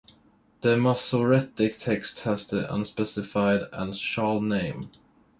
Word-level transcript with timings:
The 0.61 0.77
Masoretic 0.77 1.77
text 1.77 2.21
has 2.21 2.47
the 2.47 2.73
unspecified 2.73 3.65
"and 3.71 3.95
shall 3.95 4.41
name". 4.41 4.89